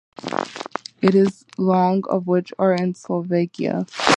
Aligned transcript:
It 1.03 1.13
is 1.13 1.45
long, 1.59 2.03
of 2.09 2.25
which 2.25 2.51
are 2.57 2.73
in 2.73 2.95
Slovakia. 2.95 3.85